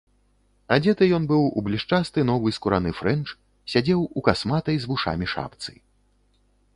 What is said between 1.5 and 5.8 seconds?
у блішчасты, новы скураны фрэнч, сядзеў у касматай, з вушамі, шапцы.